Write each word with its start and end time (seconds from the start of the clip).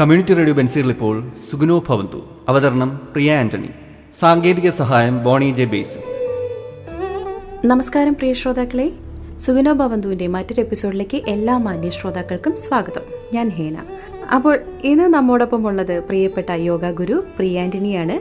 Community 0.00 0.34
radio 0.34 0.54
ബെൻസീറിൽ 0.54 0.90
ഇപ്പോൾ 0.90 1.30
സുഗുനോ 1.50 1.84
ഭവന്തു. 1.88 2.24
അവതരണം 2.48 3.08
പ്രിയ 3.12 3.32
ആന്റണി. 3.32 3.68
സാങ്കേതിക 4.20 4.70
സഹായം 4.70 5.24
ബോണി 5.24 5.50
ജെ 5.50 5.64
ബേസ്. 5.64 5.98
നമസ്കാരം 7.66 8.14
പ്രിയ 8.14 8.32
ശ്രോതാക്കളെ. 8.32 8.92
സുഗുനോ 9.40 9.72
ഭവന്തുവിന്റെ 9.72 10.26
മറ്റൊരു 10.26 10.60
എപ്പിസോഡിലേക്ക് 10.60 11.22
എല്ലാ 11.28 11.58
മാന്യ 11.58 11.90
ശ്രോതാക്കൾക്കും 11.90 12.56
സ്വാഗതം. 12.56 13.00
ഞാൻ 13.32 13.48
ഹേന. 13.48 13.76
അപ്പോൾ 14.34 14.58
ഇന്ന് 14.84 15.04
നമ്മോടൊപ്പം 15.04 15.66
ഉള്ളത് 15.66 16.00
പ്രിയപ്പെട്ട 16.00 16.50
യോഗ 16.50 16.90
ഗുരു 16.90 17.24
പ്രിയ 17.36 17.60
ആന്റണിയാണ്. 17.60 18.20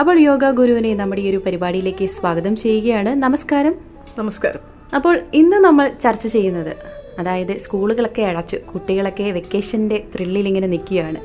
അപ്പോൾ 0.00 0.18
യോഗ 0.18 0.50
ഗുരുവിനെ 0.50 0.94
നമ്മുടെ 0.94 1.20
ഈ 1.20 1.30
ഒരു 1.30 1.36
പരിപാടിയിലേക്ക് 1.36 2.06
സ്വാഗതം 2.06 2.56
ചെയ്യുകയാണ്. 2.56 3.08
നമസ്കാരം. 3.08 3.74
നമസ്കാരം. 4.18 4.60
അപ്പോൾ 4.94 5.20
ഇന്ന് 5.34 5.56
നമ്മൾ 5.56 5.90
ചർച്ച 6.02 6.26
ചെയ്യുന്നത് 6.26 6.97
അതായത് 7.18 7.58
സ്കൂളുകളൊക്കെ 7.58 8.22
അടച്ചു 8.22 8.56
കുട്ടികളൊക്കെ 8.56 9.26
വെക്കേഷന്റെ 9.30 9.98
ത്രില്ലിൽ 10.14 10.46
ഇങ്ങനെ 10.48 10.66
നിൽക്കുകയാണ്. 10.66 11.20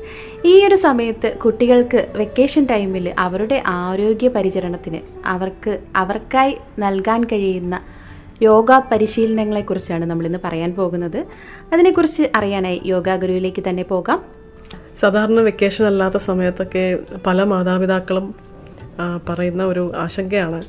ഈ 0.46 0.66
ഒരു 0.66 0.74
സമയത്ത് 0.74 1.28
കുട്ടികൾക്ക് 1.44 2.00
വെക്കേഷൻ 2.16 2.66
ടൈമിൽ 2.70 3.14
അവരുടെ 3.18 3.62
ആരോഗ്യ 3.66 4.28
പരിചരണത്തിന് 4.28 5.00
അവർക്ക് 5.26 5.74
അവർക്കായി 5.96 6.54
നൽകാൻ 6.78 7.24
കഴിയുന്ന 7.24 7.82
യോഗ 8.42 8.78
പരിശീലനങ്ങളെക്കുറിച്ചാണ് 8.92 10.04
നമ്മളിന്ന് 10.04 10.38
പറയാൻ 10.44 10.74
പോകുന്നത്. 10.74 11.20
അതിനെക്കുറിച്ച് 11.72 12.24
അറിയാനായി 12.34 12.80
യോഗാ 12.86 13.16
ഗുരുവിലേക്ക് 13.16 13.64
തന്നെ 13.68 13.82
പോകാം. 13.82 14.20
സാധാരണ 15.00 15.40
വെക്കേഷൻ 15.40 15.84
അല്ലാത്ത 15.86 16.16
സമയത്തൊക്കെ 16.16 16.98
പല 17.26 17.42
മാതാപിതാക്കളും 17.42 18.26
പറയുന്ന 19.28 19.62
ഒരു 19.64 19.92
ആശങ്കയാണ്. 19.96 20.60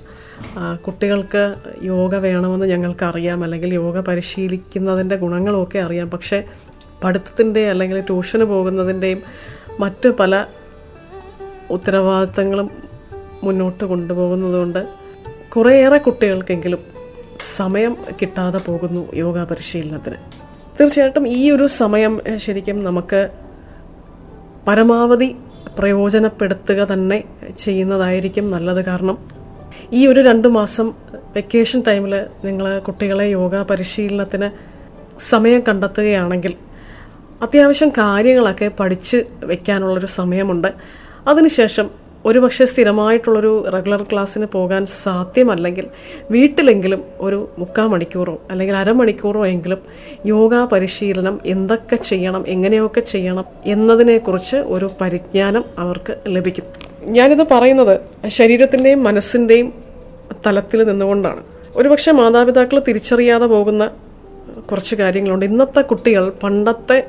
കുട്ടികൾക്ക് 0.86 1.56
യോഗ 1.82 2.16
വേണമെന്ന് 2.16 2.66
ഞങ്ങൾക്കറിയാം 2.66 3.44
അല്ലെങ്കിൽ 3.44 3.74
യോഗ 3.74 4.00
പരിശീലിക്കുന്നതിന്റെ 4.00 5.16
ഗുണങ്ങളൊക്കെ 5.16 5.80
അറിയാം. 5.80 6.10
പക്ഷേ 6.10 6.44
പഠിത്തത്തിന്റെ 7.04 7.70
അല്ലെങ്കിൽ 7.70 8.02
ട്യൂഷന് 8.02 8.44
പോകുന്നതിന്റെയും 8.44 9.22
മറ്റ് 9.80 10.10
പല 10.10 10.46
ഉത്തരവാദിത്തങ്ങളും 11.70 12.70
മുന്നോട്ട് 13.44 13.84
കൊണ്ടുപോകുന്നതുകൊണ്ട് 13.84 14.88
കുറേയേറെ 15.50 15.98
കുട്ടികൾക്കെങ്കിലും 15.98 16.80
സമയം 17.56 17.98
കിട്ടാതെ 18.22 18.58
പോകുന്നു 18.58 19.16
യോഗ 19.16 19.44
പരിശീലനത്തിന്. 19.44 20.16
തീർച്ചയായിട്ടും 20.80 21.28
ഈ 21.28 21.52
ഒരു 21.52 21.68
സമയം 21.68 22.22
ശരിക്കും 22.36 22.84
നമുക്ക് 22.84 23.30
പരമാവധി 24.68 25.36
പ്രയോജനപ്പെടുത്തുക 25.80 26.94
തന്നെ 26.94 27.24
ചെയ്യുന്നതായിരിക്കും 27.60 28.52
നല്ലത്. 28.52 28.86
കാരണം 28.86 29.35
ഈ 29.94 30.08
ഒരു 30.08 30.20
രണ്ട് 30.20 30.48
മാസം 30.48 30.94
വെക്കേഷൻ 31.36 31.84
ടൈമിൽ 31.88 32.26
നിങ്ങൾ 32.46 32.80
കുട്ടികളെ 32.80 33.24
യോഗ 33.24 33.62
പരിശീലനത്തിന് 33.62 34.50
സമയം 35.20 35.64
കണ്ടെത്തുകയാണെങ്കിൽ 35.68 36.56
അത്യാവശ്യം 37.42 37.90
കാര്യങ്ങളൊക്കെ 37.90 38.72
പഠിച്ച് 38.80 39.26
വെക്കാനുള്ളൊരു 39.44 40.06
സമയമുണ്ട്. 40.06 40.74
അതിനുശേഷം 41.28 42.06
ഒരുപക്ഷെ 42.26 42.66
സ്ഥിരമായിട്ടുള്ളൊരു 42.66 43.66
റെഗുലർ 43.74 44.04
ക്ലാസ്സിന് 44.04 44.46
പോകാൻ 44.46 44.86
സാധ്യമല്ലെങ്കിൽ 44.86 45.88
വീട്ടിലെങ്കിലും 46.32 47.04
ഒരു 47.20 47.50
മുക്കാൽ 47.58 47.88
മണിക്കൂറോ 47.88 48.42
അല്ലെങ്കിൽ 48.52 48.76
അരമണിക്കൂറോ 48.76 49.46
എങ്കിലും 49.46 49.80
യോഗ 50.26 50.56
പരിശീലനം 50.56 51.40
എന്തൊക്കെ 51.46 51.96
ചെയ്യണം 51.96 52.44
എങ്ങനെയൊക്കെ 52.48 53.00
ചെയ്യണം 53.00 53.46
എന്നതിനെക്കുറിച്ച് 53.66 54.56
ഒരു 54.56 54.90
പരിജ്ഞാനം 55.02 55.66
അവർക്ക് 55.78 56.18
ലഭിക്കും. 56.28 56.85
ഞാനിത് 57.06 57.48
പറയുന്നത് 57.52 58.02
ശരീരത്തിന്റെയും 58.28 59.04
മനസ്സിന്റെയും 59.04 59.74
തലത്തിൽ 60.48 60.84
നിന്നുകൊണ്ടാണ്. 60.84 61.44
ഒരുപക്ഷെ 61.76 62.12
മാതാപിതാക്കൾ 62.12 62.80
തിരിച്ചറിയാതെ 62.80 63.46
പോകുന്ന 63.46 63.92
കുറച്ച് 64.72 64.96
കാര്യങ്ങളുണ്ട്. 64.96 65.46
ഇന്നത്തെ 65.46 65.82
കുട്ടികൾ 65.82 66.30
പണ്ടത്തെ 66.44 67.08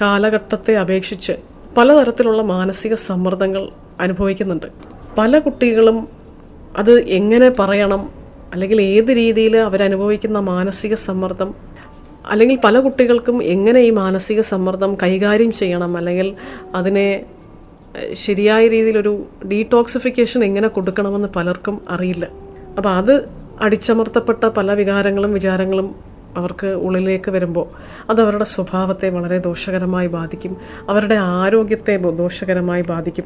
കാലഘട്ടത്തെ 0.00 0.76
അപേക്ഷിച്ച് 0.76 1.32
പലതരത്തിലുള്ള 1.76 2.42
മാനസിക 2.42 2.94
സമ്മർദ്ദങ്ങൾ 2.94 3.68
അനുഭവിക്കുന്നുണ്ട്. 4.00 4.66
പല 5.18 5.38
കുട്ടികളും 5.38 6.08
അത് 6.76 7.00
എങ്ങനെ 7.00 7.50
പറയണം 7.58 8.10
അല്ലെങ്കിൽ 8.52 8.82
ഏത് 8.82 9.16
രീതിയിൽ 9.16 9.56
അവരനുഭവിക്കുന്ന 9.56 10.38
മാനസിക 10.38 10.94
സമ്മർദ്ദം 10.94 11.54
അല്ലെങ്കിൽ 12.30 12.58
പല 12.64 12.80
കുട്ടികൾക്കും 12.80 13.42
എങ്ങനെ 13.42 13.80
ഈ 13.80 13.90
മാനസിക 13.90 14.40
സമ്മർദ്ദം 14.40 14.96
കൈകാര്യം 15.02 15.52
ചെയ്യണം 15.52 15.96
അല്ലെങ്കിൽ 15.96 16.34
അതിനെ 16.74 17.22
ശരിയായ 18.12 18.68
രീതിയിലൊരു 18.68 19.26
ഡീടോക്സിഫിക്കേഷൻ 19.52 20.44
എങ്ങനെ 20.44 20.68
കൊടുക്കണമെന്ന് 20.68 21.28
പലർക്കും 21.36 21.80
അറിയില്ല. 21.88 22.28
അപ്പോൾ 22.76 22.90
അത് 22.90 23.28
അടിച്ചമർത്തപ്പെട്ട 23.60 24.44
പല 24.44 24.72
വികാരങ്ങളും 24.72 25.32
വിചാരങ്ങളും 25.32 25.94
അവർക്ക് 26.36 26.66
ഉള്ളിലേക്ക് 26.66 27.30
വരുമ്പോൾ 27.30 27.68
അത് 28.10 28.20
അവരുടെ 28.20 28.44
സ്വഭാവത്തെ 28.44 29.08
വളരെ 29.08 29.38
ദോഷകരമായി 29.38 30.06
ബാധിക്കും. 30.06 30.56
അവരുടെ 30.88 31.14
ആരോഗ്യത്തെ 31.14 31.96
ദോഷകരമായി 31.96 32.82
ബാധിക്കും. 32.82 33.24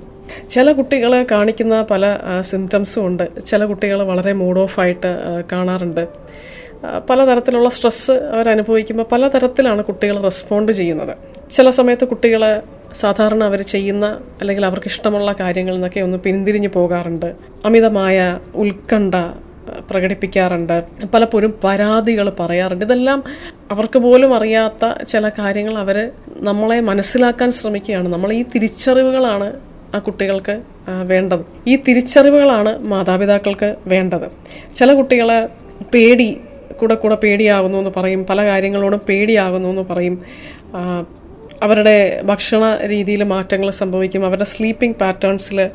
ചില 0.50 0.72
കുട്ടികളെ 0.72 1.26
കാണിക്കുന്ന 1.30 1.86
പല 1.90 2.18
സിംറ്റംസും 2.40 3.06
ഉണ്ട്. 3.06 3.40
ചില 3.46 3.64
കുട്ടികൾ 3.64 4.02
വളരെ 4.02 4.32
മൂഡ് 4.32 4.60
ഓഫ് 4.60 4.80
ആയിട്ട് 4.80 5.42
കാണാറുണ്ട്. 5.52 6.08
പലതരത്തിലുള്ള 7.10 7.68
സ്ട്രെസ്സ് 7.68 8.12
അവരനുഭവിക്കുമ്പോൾ 8.12 9.04
പലതരത്തിലാണ് 9.12 9.84
കുട്ടികൾ 9.84 10.22
റെസ്പോണ്ട് 10.22 10.72
ചെയ്യുന്നത്. 10.72 11.16
ചില 11.50 11.70
സമയത്ത് 11.70 12.04
കുട്ടികൾ 12.08 12.60
സാധാരണ 12.94 13.44
അവർ 13.44 13.62
ചെയ്യുന്ന 13.62 14.20
അല്ലെങ്കിൽ 14.40 14.66
അവർക്ക് 14.66 14.86
ഇഷ്ടമുള്ള 14.86 15.34
കാര്യങ്ങളിൽ 15.40 15.76
നിന്നൊക്കെ 15.76 16.00
ഒന്ന് 16.00 16.18
പിന്തിരിഞ്ഞു 16.18 16.68
പോകാറുണ്ട്. 16.68 17.34
അമിതമായ 17.64 18.38
ഉത്കണ്ഠ 18.54 19.14
പ്രകടിപ്പിക്കാറുണ്ട്. 19.90 20.84
പലപ്പോഴും 21.14 21.54
പരാതികൾ 21.64 22.32
പറയാറുണ്ട്. 22.40 22.84
ഇതെല്ലാം 22.84 23.24
അവർക്ക് 23.70 23.98
പോലും 23.98 24.34
അറിയാത്ത 24.34 25.04
ചില 25.04 25.28
കാര്യങ്ങൾ 25.28 25.78
അവർ 25.78 26.10
നമ്മളെ 26.36 26.80
മനസ്സിലാക്കാൻ 26.80 27.52
ശ്രമിക്കുകയാണ്. 27.52 28.08
നമ്മൾ 28.08 28.32
ഈ 28.32 28.44
തിരിച്ചറിവുകളാണ് 28.54 29.52
ആ 29.94 29.98
കുട്ടികൾക്ക് 29.98 30.62
വേണ്ടത്. 31.04 31.40
ഈ 31.66 31.76
തിരിച്ചറിവുകളാണ് 31.76 32.78
മാതാപിതാക്കൾക്ക് 32.78 33.76
വേണ്ടത്. 33.86 34.28
ചില 34.74 34.92
കുട്ടികൾ 34.92 35.48
പേടി 35.94 36.40
കൂടെ 36.80 36.94
കൂടെ 36.94 37.14
പേടിയാകുന്നു 37.14 37.78
എന്ന് 37.78 37.90
പറയും. 37.96 38.26
പല 38.26 38.44
കാര്യങ്ങളോടും 38.44 39.00
പേടിയാകുന്നു 39.08 39.68
എന്ന് 39.68 39.82
പറയും. 39.82 40.24
അവരുടെ 41.62 42.20
ഭക്ഷണ 42.24 42.78
രീതിയിൽ 42.86 43.22
മാറ്റങ്ങൾ 43.22 43.70
സംഭവിക്കും. 43.70 44.26
അവരുടെ 44.26 44.44
സ്ലീപ്പിംഗ് 44.44 44.96
പാറ്റേൺസിൽ 44.96 45.70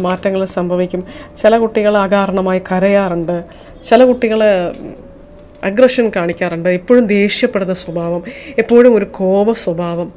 മാറ്റങ്ങൾ 0.00 0.44
സംഭവിക്കും. 0.44 1.04
ചില 1.36 1.58
കുട്ടികൾ 1.58 1.96
അകാരണമായി 1.96 2.60
കരയാറുണ്ട്. 2.70 3.36
ചില 3.88 4.04
കുട്ടികൾ 4.04 4.40
അഗ്രഷൻ 5.64 6.06
കാണിക്കാറുണ്ട്. 6.16 6.68
എപ്പോഴും 6.68 7.04
ദേഷ്യപ്പെടുന്ന 7.06 7.74
സ്വഭാവം 7.82 8.22
എപ്പോഴും 8.58 8.92
ഒരു 8.98 9.06
കോപ 9.18 9.52
സ്വഭാവം. 9.64 10.08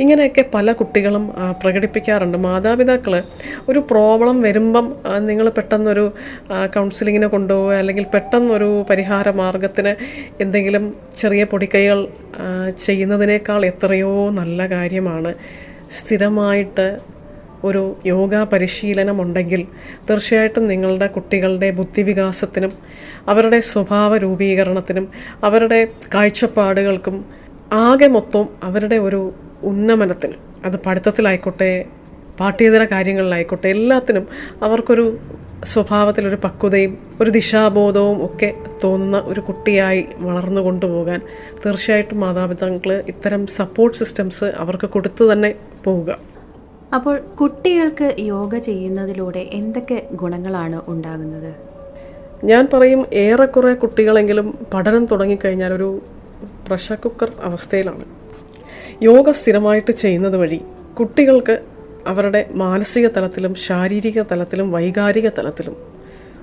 ഇങ്ങനെയൊക്കെ 0.00 0.44
പല 0.54 0.72
കുട്ടികളും 0.72 1.24
പ്രകടിപ്പിക്കാറുണ്ട്. 1.62 2.38
മാതാപിതാക്കൾ 2.38 3.14
ഒരു 3.68 3.80
പ്രോബ്ലം 3.90 4.36
വരുമ്പം 4.46 4.86
നിങ്ങൾ 5.28 5.48
പെട്ടെന്നൊരു 5.48 6.04
കൗൺസിലിങ്ങിന് 6.76 7.26
കൊണ്ടുപോവുക 7.26 7.74
അല്ലെങ്കിൽ 7.74 8.06
പെട്ടെന്നൊരു 8.14 8.70
പരിഹാര 8.90 9.30
മാർഗത്തിന് 9.42 9.94
എന്തെങ്കിലും 10.42 10.84
ചെറിയ 11.20 11.44
പൊടിക്കൈകൾ 11.44 12.00
ചെയ്യുന്നതിനേക്കാൾ 12.86 13.66
എത്രയോ 13.72 14.12
നല്ല 14.40 14.66
കാര്യമാണ്. 14.66 15.32
സ്ഥിരമായിട്ട് 15.98 16.86
ഒരു 17.64 17.96
യോഗ 18.06 18.36
പരിശീലനം 18.36 19.22
ഉണ്ടെങ്കിൽ 19.22 19.66
തീർച്ചയായിട്ടും 20.10 20.68
നിങ്ങളുടെ 20.68 21.06
കുട്ടികളുടെ 21.06 21.70
ബുദ്ധിവികാസത്തിനും 21.70 22.72
അവരുടെ 23.28 23.60
സ്വഭാവ 23.60 24.16
രൂപീകരണത്തിനും 24.16 25.08
അവരുടെ 25.42 25.88
കാഴ്ചപ്പാടുകൾക്കും 26.14 27.24
ആകെ 27.72 28.06
മൊത്തം 28.06 28.48
അവരുടെ 28.62 28.96
ഒരു 28.96 29.32
ഉന്നമനത്തിന് 29.62 30.32
അത് 30.64 30.76
പഠിത്തത്തിലായിക്കോട്ടെ 30.86 31.86
പാഠ്യേതര 32.38 32.84
കാര്യങ്ങളിലായിക്കോട്ടെ 32.84 33.68
എല്ലാത്തിനും 33.68 34.26
അവർക്കൊരു 34.62 35.18
സ്വഭാവത്തിലൊരു 35.64 36.38
പക്വതയും 36.44 36.98
ഒരു 37.20 37.30
ദിശാബോധവും 37.30 38.24
ഒക്കെ 38.26 38.54
തോന്നുന്ന 38.84 39.18
ഒരു 39.18 39.40
കുട്ടിയായി 39.40 40.06
വളർന്നു 40.20 40.60
കൊണ്ടുപോകാൻ 40.60 41.20
തീർച്ചയായിട്ടും 41.64 42.20
മാതാപിതാക്കൾ 42.20 43.02
ഇത്തരം 43.06 43.46
സപ്പോർട്ട് 43.46 43.98
സിസ്റ്റംസ് 43.98 44.44
അവർക്ക് 44.44 44.86
കൊടുത്തു 44.86 45.32
തന്നെ 45.32 45.54
പോവുക. 45.84 46.29
അപ്പോൾ 46.96 47.16
കുട്ടികൾക്ക് 47.40 48.06
യോഗ 48.30 48.52
ചെയ്യുന്നതിലൂടെ 48.68 49.42
എന്തൊക്കെ 49.58 49.98
ഗുണങ്ങളാണ് 50.20 50.78
ഉണ്ടാകുന്നത്? 50.92 51.50
ഞാൻ 52.50 52.64
പറയും 52.72 53.02
ഏറെക്കുറെ 53.24 53.74
കുട്ടികളെങ്കിലും 53.82 54.46
പഠനം 54.72 55.04
തുടങ്ങിക്കഴിഞ്ഞാൽ 55.10 55.72
ഒരു 55.72 55.88
പ്രഷർ 56.66 56.98
കുക്കർ 57.04 57.30
അവസ്ഥയിലാണ്. 57.48 58.04
യോഗ 59.08 59.30
സ്ഥിരമായിട്ട് 59.40 59.92
ചെയ്യുന്നത് 60.02 60.36
വഴി 60.36 60.60
കുട്ടികൾക്ക് 60.98 61.56
അവരുടെ 62.10 62.40
മാനസിക 62.62 63.06
തലത്തിലും 63.16 63.54
ശാരീരിക 63.66 64.20
തലത്തിലും 64.30 64.68
വൈകാരിക 64.76 65.28
തലത്തിലും 65.38 65.76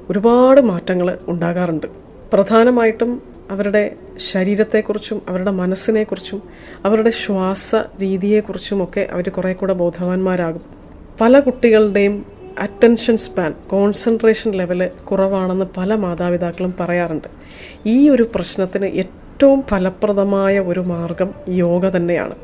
ഒരുപാട് 0.10 0.62
മാറ്റങ്ങൾ 0.72 1.08
ഉണ്ടാകാറുണ്ട്. 1.34 1.88
പ്രധാനമായിട്ടും 2.34 3.12
അവരുടെ 3.52 3.96
ശരീരത്തെക്കുറിച്ചും 4.18 5.22
അവരുടെ 5.30 5.52
മനസ്സിനെക്കുറിച്ചും 5.52 6.44
അവരുടെ 6.86 7.10
ശ്വാസ 7.10 7.76
രീതിയെക്കുറിച്ചുമൊക്കെ 7.76 9.08
അവർ 9.12 9.30
കുറേ 9.30 9.54
കൂടെ 9.54 9.74
ബോധവാന്മാരാകും. 9.74 10.62
പല 11.22 11.40
കുട്ടികളുടെയും 11.40 12.26
അറ്റൻഷൻ 12.60 13.18
സ്പാൻ 13.18 13.54
കോൺസെൻട്രേഷൻ 13.68 14.52
ലെവൽ 14.52 14.90
കുറവാണെന്ന് 15.04 15.66
പല 15.78 15.96
മാതാപിതാക്കളും 15.96 16.74
പറയാറുണ്ട്. 16.80 17.28
ഈ 17.86 18.10
ഒരു 18.10 18.30
പ്രശ്നത്തിന് 18.36 18.86
ഏറ്റവും 18.86 19.64
ഫലപ്രദമായ 19.70 20.60
ഒരു 20.60 20.80
മാർഗം 20.80 21.34
യോഗ 21.50 21.86
തന്നെയാണ്. 21.86 22.36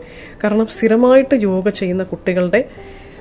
കാരണം 0.44 0.66
സ്ഥിരമായിട്ട് 0.66 1.36
യോഗ 1.36 1.70
ചെയ്യുന്ന 1.70 2.04
കുട്ടികളുടെ 2.04 2.70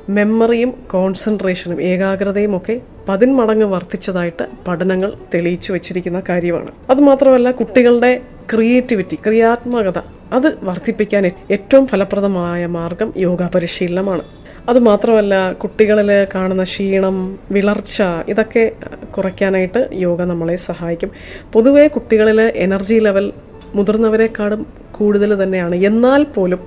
മെമ്മറിയും 0.09 0.75
കോൺസെൻട്രേഷനും 0.91 1.83
ഏകാഗ്രതയും 1.83 2.57
ഒക്കെ 2.57 2.81
പതിന്മടങ്ങ് 3.09 3.67
വർദ്ധിച്ചതായിട്ട് 3.67 4.49
പഠനങ്ങൾ 4.69 5.13
തെളിയിച്ചു 5.35 5.73
വച്ചിരിക്കുന്ന 5.73 6.23
കാര്യമാണ്. 6.29 6.71
അതുമാത്രമല്ല 6.91 7.51
കുട്ടികളുടെ 7.51 8.21
ക്രിയേറ്റിവിറ്റി 8.55 9.19
ക്രിയാത്മകത 9.27 9.99
അത് 10.33 10.65
വർദ്ധിപ്പിക്കാൻ 10.65 11.27
ഏറ്റവും 11.27 11.87
ഫലപ്രദമായ 11.87 12.67
മാർഗം 12.67 13.13
യോഗ 13.17 13.43
പരിശീലനമാണ്. 13.43 14.23
അതുമാത്രമല്ല 14.69 15.53
കുട്ടികളിൽ 15.53 16.27
കാണുന്ന 16.35 16.63
ക്ഷീണം 16.63 17.39
വിളർച്ച 17.51 18.03
ഇതൊക്കെ 18.29 18.73
കുറയ്ക്കാനായിട്ട് 19.17 19.89
യോഗ 19.93 20.23
നമ്മളെ 20.23 20.57
സഹായിക്കും. 20.57 21.11
പൊതുവേ 21.53 21.89
കുട്ടികളിൽ 21.89 22.41
എനർജി 22.41 22.95
ലെവൽ 22.95 23.33
മുതിർന്നവരെക്കാളും 23.75 24.67
കൂടുതൽ 24.93 25.43
തന്നെയാണ്. 25.43 25.75
എന്നാൽ 25.75 26.25
പോലും 26.25 26.61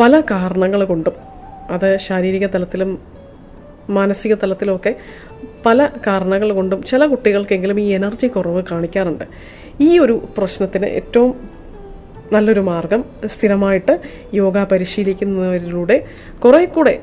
പല 0.00 0.20
കാരണങ്ങൾ 0.20 0.84
കൊണ്ടും 0.84 1.35
അത് 1.70 1.96
ശാരീരിക 1.96 2.46
തലത്തിലും 2.46 2.98
മാനസിക 3.90 4.34
തലത്തിലുമൊക്കെ 4.34 4.96
പല 5.66 5.88
കാരണങ്ങൾ 6.06 6.52
കൊണ്ടും 6.52 6.82
ചില 6.82 7.06
കുട്ടികൾക്കെങ്കിലും 7.06 7.80
ഈ 7.80 7.88
എനർജി 7.88 8.26
കുറവ് 8.26 8.62
കാണിക്കാറുണ്ട്. 8.70 9.24
ഈ 9.80 9.98
ഒരു 9.98 10.28
പ്രശ്നത്തിന് 10.38 10.86
ഏറ്റവും 10.86 11.50
നല്ലൊരു 12.32 12.60
മാർഗം 12.60 13.04
സ്ഥിരമായിട്ട് 13.26 14.00
യോഗ 14.34 14.64
പരിശീലിക്കുന്നവരിലൂടെ 14.64 16.06
കുറേ 16.44 16.64
കൂടെ 16.64 17.02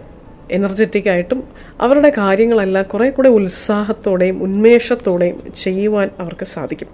എനർജറ്റിക് 0.52 1.10
ആയിട്ടും 1.10 1.44
അവരുടെ 1.82 2.10
കാര്യങ്ങളെല്ലാം 2.10 2.86
കുറേ 2.86 3.10
കൂടെ 3.10 3.30
ഉത്സാഹത്തോടെയും 3.30 4.44
ഉന്മേഷത്തോടെയും 4.44 5.54
ചെയ്യുവാൻ 5.56 6.10
അവർക്ക് 6.20 6.46
സാധിക്കും. 6.46 6.88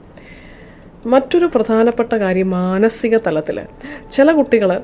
മറ്റൊരു 1.06 1.46
പ്രധാനപ്പെട്ട 1.56 2.14
കാര്യം 2.14 2.50
മാനസിക 2.50 3.18
തലത്തിൽ 3.18 3.62
ചില 4.12 4.32
കുട്ടികൾ 4.32 4.82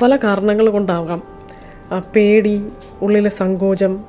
പല 0.00 0.16
കാരണങ്ങൾ 0.16 0.68
കൊണ്ടാവാം. 0.68 1.22
പേടി 2.16 2.62
ഉള്ളിലെ 3.02 3.30
സങ്കോചം 3.30 4.04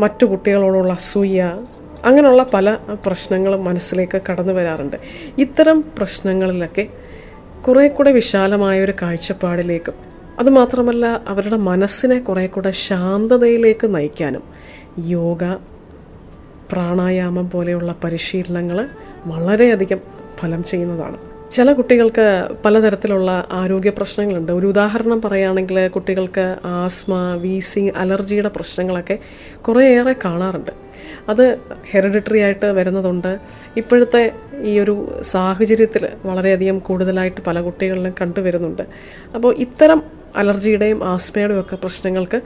മറ്റു 0.00 0.26
കുട്ടികളോടുള്ള 0.26 0.92
അസൂയ 0.92 1.56
അങ്ങനെയുള്ള 2.04 2.46
പല 2.54 2.78
പ്രശ്നങ്ങളും 3.06 3.64
മനസ്സിലേക്ക് 3.64 4.22
കടന്നു 4.30 4.52
വരാറുണ്ട്. 4.52 4.96
ഇത്തരം 5.38 5.84
പ്രശ്നങ്ങളിലൊക്കെ 5.98 6.88
കുറേ 7.68 7.88
കൂടെ 7.88 8.10
വിശാലമായ 8.10 8.84
ഒരു 8.84 8.92
കാഴ്ചപ്പാടിലേക്കും 9.02 9.94
അതുമാത്രമല്ല 10.38 11.20
അവരുടെ 11.28 11.56
മനസ്സിനെ 11.56 12.18
കുറേ 12.18 12.46
കൂടെ 12.46 12.70
ശാന്തതയിലേക്ക് 12.70 13.94
നയിക്കാനും 13.94 14.42
യോഗ 14.98 15.44
പ്രാണായാമം 16.72 17.50
പോലെയുള്ള 17.50 17.94
പരിശീലനങ്ങൾ 18.04 18.88
വളരെയധികം 19.26 20.00
ഫലം 20.40 20.64
ചെയ്യുന്നതാണ്. 20.64 21.33
ചില 21.54 21.72
കുട്ടികൾക്ക് 21.72 22.26
പലതരത്തിലുള്ള 22.64 23.30
ആരോഗ്യ 23.52 23.90
പ്രശ്നങ്ങളുണ്ട്. 23.90 24.52
ഒരു 24.52 24.66
ഉദാഹരണം 24.66 25.18
പറയുകയാണെങ്കിൽ 25.24 25.88
കുട്ടികൾക്ക് 25.88 26.44
ആസ്മ 26.64 27.14
വീസിങ് 27.34 27.92
അലർജിയുടെ 27.96 28.50
പ്രശ്നങ്ങളൊക്കെ 28.56 29.16
കുറേയേറെ 29.66 30.14
കാണാറുണ്ട്. 30.24 30.72
അത് 31.28 31.44
ഹെറിഡിറ്ററി 31.90 32.40
ആയിട്ട് 32.46 32.66
വരുന്നതുണ്ട്. 32.78 33.38
ഇപ്പോഴത്തെ 33.76 34.22
ഈ 34.70 34.78
ഒരു 34.78 34.94
സാഹചര്യത്തിൽ 35.22 36.08
വളരെയധികം 36.24 36.78
കൂടുതലായിട്ട് 36.78 37.40
പല 37.46 37.60
കുട്ടികളിലും 37.60 38.14
കണ്ടുവരുന്നുണ്ട്. 38.20 38.84
അപ്പോൾ 39.34 39.54
ഇത്തരം 39.66 40.02
അലർജിയുടെയും 40.36 41.00
ആസ്മയുടെയും 41.04 41.60
ഒക്കെ 41.60 41.76
പ്രശ്നങ്ങൾക്ക് 41.76 42.40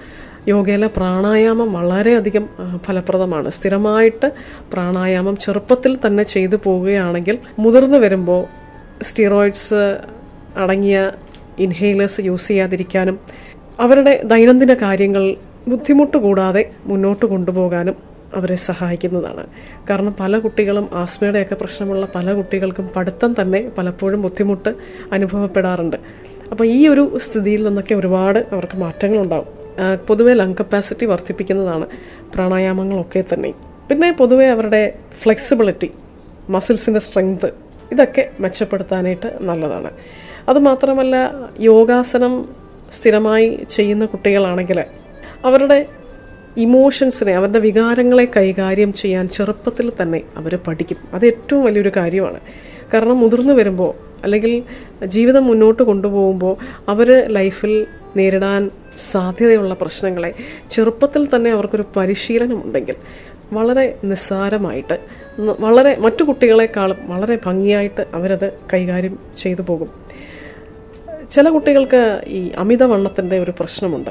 യോഗയിലെ 0.48 0.88
പ്രാണായാമം 0.96 1.68
വളരെയധികം 1.72 2.44
ഫലപ്രദമാണ്. 2.86 3.50
സ്ഥിരമായിട്ട് 3.50 4.28
പ്രാണായാമം 4.72 5.36
ചെറുപ്പത്തിൽ 5.36 5.98
തന്നെ 6.06 6.22
ചെയ്തു 6.22 6.56
പോവുകയാണെങ്കിൽ 6.64 7.38
മുതിർന്നു 7.58 7.98
വരുമ്പോൾ 7.98 8.67
സ്റ്റിറോയിഡ്സ് 9.02 10.00
അടങ്ങിയ 10.56 11.12
ഇൻഹേലേഴ്സ് 11.58 12.20
യൂസ് 12.20 12.48
ചെയ്യാതിരിക്കാനും 12.48 13.20
അവരുടെ 13.80 14.20
ദൈനംദിന 14.24 14.74
കാര്യങ്ങൾ 14.74 15.36
ബുദ്ധിമുട്ട് 15.68 16.16
കൂടാതെ 16.16 16.70
മുന്നോട്ട് 16.86 17.26
കൊണ്ടുപോകാനും 17.26 17.96
അവരെ 18.34 18.56
സഹായിക്കുന്നതാണ്. 18.56 19.46
കാരണം 19.90 20.14
പല 20.20 20.38
കുട്ടികളും 20.38 20.88
ആസ്മയുടെയൊക്കെ 20.92 21.54
പ്രശ്നമുള്ള 21.54 22.08
പല 22.14 22.32
കുട്ടികൾക്കും 22.32 22.90
പഠിത്തം 22.96 23.36
തന്നെ 23.40 23.70
പലപ്പോഴും 23.78 24.22
ബുദ്ധിമുട്ട് 24.22 24.74
അനുഭവപ്പെടാറുണ്ട്. 25.12 25.96
അപ്പോൾ 26.50 26.64
ഈ 26.64 26.88
ഒരു 26.88 27.18
സ്ഥിതിയിൽ 27.18 27.64
നിന്നൊക്കെ 27.68 27.94
ഒരുപാട് 27.94 28.38
അവർക്ക് 28.52 28.76
മാറ്റങ്ങളുണ്ടാകും 28.76 29.46
പൊതുവേ 29.80 29.96
പൊതുവെ 30.06 30.34
ലങ് 30.34 30.54
കപ്പാസിറ്റി 30.60 31.06
വർദ്ധിപ്പിക്കുന്നതാണ് 31.06 31.86
പ്രാണായാമങ്ങളൊക്കെ 32.34 33.24
തന്നെ. 33.32 33.54
പിന്നെ 33.90 34.12
പൊതുവേ 34.12 34.46
അവരുടെ 34.46 34.98
ഫ്ലെക്സിബിലിറ്റി 35.22 35.90
മസിൽസിന്റെ 36.50 37.00
സ്ട്രെങ്ത് 37.00 37.67
ഇതൊക്കെ 37.92 38.30
മെച്ചപ്പെടുത്താനായിട്ട് 38.40 39.38
നല്ലതാണ്. 39.40 39.90
അതുമാത്രമല്ല 40.48 41.30
യോഗാസനം 41.60 42.48
സ്ഥിരമായി 42.92 43.58
ചെയ്യുന്ന 43.70 44.04
കുട്ടികളാണെങ്കിൽ 44.04 44.84
അവരുടെ 45.44 45.86
ഇമോഷൻസിനെ 46.56 47.32
അവരുടെ 47.32 47.58
വികാരങ്ങളെ 47.58 48.28
കൈകാര്യം 48.36 48.92
ചെയ്യാൻ 48.92 49.28
ചെറുപ്പത്തിൽ 49.28 49.92
തന്നെ 50.02 50.22
അവർ 50.36 50.58
പഠിക്കും. 50.66 50.96
അത് 51.14 51.26
ഏറ്റവും 51.26 51.64
വലിയൊരു 51.64 51.92
കാര്യമാണ്. 51.96 52.40
കാരണം 52.94 53.18
മുതിർന്നു 53.18 53.52
വരുമ്പോൾ 53.52 53.94
അല്ലെങ്കിൽ 54.22 54.62
ജീവിതം 55.06 55.44
മുന്നോട്ട് 55.44 55.82
കൊണ്ടുപോകുമ്പോൾ 55.82 56.56
അവർ 56.88 57.28
ലൈഫിൽ 57.28 57.86
നേരിടാൻ 58.16 58.70
സാധ്യതയുള്ള 58.98 59.74
പ്രശ്നങ്ങളെ 59.74 60.34
ചെറുപ്പത്തിൽ 60.70 61.28
തന്നെ 61.34 61.50
അവർക്കൊരു 61.50 61.84
പരിശീലനമുണ്ടെങ്കിൽ 61.96 62.94
വളരെ 63.52 63.98
നിസ്സാരമായിട്ട് 64.04 64.98
വളരെ 65.60 65.96
മറ്റു 66.00 66.24
കുട്ടികളെക്കാളും 66.24 66.96
വളരെ 67.04 67.38
ഭംഗിയായിട്ട് 67.46 68.06
അവരത് 68.14 68.52
കൈകാര്യം 68.72 69.18
ചെയ്തു 69.38 69.62
പോകും. 69.62 69.88
ചില 71.30 71.48
കുട്ടികൾക്ക് 71.48 72.22
ഈ 72.26 72.50
അമിതവണ്ണത്തിന്റെ 72.58 73.38
ഒരു 73.38 73.52
പ്രശ്നമുണ്ട്. 73.60 74.10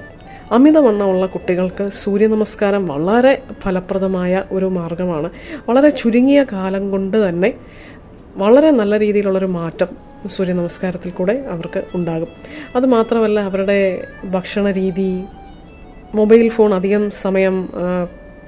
അമിതവണ്ണമുള്ള 0.52 1.26
കുട്ടികൾക്ക് 1.26 1.90
സൂര്യനമസ്കാരം 1.90 2.88
വളരെ 2.88 3.42
ഫലപ്രദമായ 3.62 4.44
ഒരു 4.52 4.66
മാർഗമാണ്. 4.66 5.30
വളരെ 5.70 5.90
ചുരുങ്ങിയ 5.90 6.46
കാലം 6.52 6.92
കൊണ്ട് 6.92 7.30
തന്നെ 7.30 7.54
വളരെ 8.36 8.72
നല്ല 8.72 9.00
രീതിയിലുള്ളൊരു 9.00 9.46
മാറ്റം 9.46 10.07
സൂര്യനമസ്കാരത്തിൽ 10.26 11.12
കൂടെ 11.12 11.46
അവർക്ക് 11.50 11.84
ഉണ്ടാകും. 11.96 12.28
അതുമാത്രമല്ല 12.76 13.40
അവരുടെ 13.40 14.02
ഭക്ഷണ 14.26 14.72
രീതി 14.72 15.24
മൊബൈൽ 16.16 16.50
ഫോൺ 16.50 16.74
അധികം 16.74 17.12
സമയം 17.12 17.70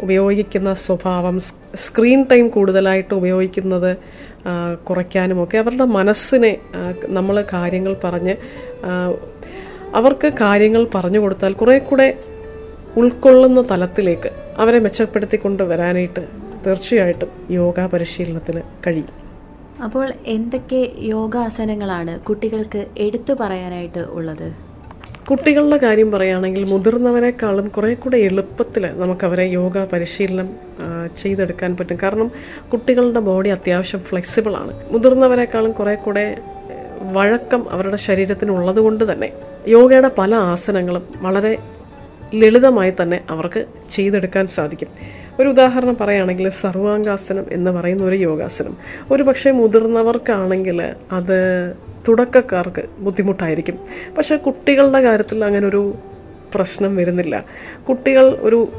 ഉപയോഗിക്കുന്ന 0.01 0.73
സ്വഭാവം 0.73 1.39
സ്ക്രീൻ 1.75 2.25
ടൈം 2.31 2.49
കൂടുതലായിട്ട് 2.49 3.13
ഉപയോഗിക്കുന്നത് 3.13 3.97
കുറയ്ക്കാനുമൊക്കെ 4.83 5.57
അവരുടെ 5.57 5.83
മനസ്സിനെ 5.83 6.57
നമ്മൾ 7.07 7.45
കാര്യങ്ങൾ 7.53 7.95
പറഞ്ഞ് 8.03 8.35
അവർക്ക് 9.95 10.27
കാര്യങ്ങൾ 10.27 10.87
പറഞ്ഞു 10.95 11.19
കൊടുത്താൽ 11.19 11.53
കുറേ 11.53 11.79
കൂടെ 11.79 12.17
ഉൾക്കൊള്ളുന്ന 12.97 13.61
തലത്തിലേക്ക് 13.61 14.29
അവരെ 14.57 14.79
മെച്ചപ്പെടുത്തിക്കൊണ്ട് 14.79 15.63
വരാനായിട്ട് 15.63 16.27
തീർച്ചയായിട്ടും 16.65 17.29
യോഗ 17.51 17.85
പരിശീലനത്തിന് 17.85 18.61
കഴിയും. 18.87 19.28
അപ്പോൾ 19.85 20.07
എന്തൊക്കെ 20.35 20.79
യോഗാസനങ്ങളാണ് 21.13 22.13
കുട്ടികൾക്ക് 22.27 22.81
എടുത്തു 23.05 23.33
പറയാനായിട്ട് 23.41 24.01
ഉള്ളത്? 24.17 24.47
കുട്ടികളുടെ 25.29 25.77
കാര്യം 25.83 26.09
പറയുകയാണെങ്കിൽ 26.11 26.63
മുതിർന്നവരെക്കാളും 26.71 27.65
കുറേ 27.75 27.91
കൂടെ 27.93 28.17
എളുപ്പത്തിൽ 28.27 28.83
നമുക്കവരെ 29.01 29.45
യോഗ 29.57 29.83
പരിശീലനം 29.91 30.47
ചെയ്തെടുക്കാൻ 31.21 31.71
പറ്റും. 31.79 31.97
കാരണം 32.03 32.29
കുട്ടികളുടെ 32.71 33.21
ബോഡി 33.29 33.49
അത്യാവശ്യം 33.57 34.01
ഫ്ലെക്സിബിളാണ് 34.09 34.73
മുതിർന്നവരെക്കാളും 34.93 35.73
കുറേ 35.79 35.95
കൂടെ 36.05 36.25
വഴക്കം 37.17 37.61
അവരുടെ 37.75 37.99
ശരീരത്തിന് 38.07 38.51
ഉള്ളത് 38.51 38.79
കൊണ്ട് 38.85 39.03
തന്നെ 39.11 39.29
യോഗയുടെ 39.75 40.11
പല 40.17 40.33
ആസനങ്ങളും 40.53 41.05
വളരെ 41.25 41.53
ലളിതമായി 42.41 42.93
തന്നെ 43.01 43.19
അവർക്ക് 43.33 43.61
ചെയ്തെടുക്കാൻ 43.95 44.45
സാധിക്കും. 44.55 44.89
ഒരു 45.39 45.49
ഉദാഹരണം 45.49 45.97
പറയുകയാണെങ്കിൽ 46.01 46.49
സർവാംഗാസനം 46.49 47.45
എന്ന് 47.51 47.71
പറയുന്ന 47.71 48.03
ഒരു 48.03 48.15
യോഗാസനം. 48.15 48.77
ഒരു 49.11 49.23
പക്ഷേ 49.23 49.51
മുതിർന്നവർക്കാണെങ്കിൽ 49.51 50.93
അത് 51.11 51.73
തുടക്കക്കാർക്ക് 52.07 52.83
ബുദ്ധിമുട്ടായിരിക്കും. 52.99 53.79
പക്ഷെ 54.17 54.35
കുട്ടികളുടെ 54.35 55.01
കാര്യത്തിൽ 55.01 55.45
അങ്ങനെ 55.45 55.67
ഒരു 55.67 55.95
പ്രശ്നം 56.55 56.95
വരുന്നില്ല. 56.95 57.45
കുട്ടികൾ 57.89 58.23
ഒരു 58.23 58.69